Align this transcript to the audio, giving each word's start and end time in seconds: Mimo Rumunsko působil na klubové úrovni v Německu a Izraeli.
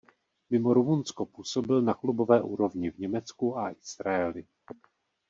Mimo 0.49 0.71
Rumunsko 0.73 1.25
působil 1.25 1.81
na 1.81 1.93
klubové 1.93 2.41
úrovni 2.41 2.91
v 2.91 2.97
Německu 2.97 3.57
a 3.57 3.71
Izraeli. 3.71 4.45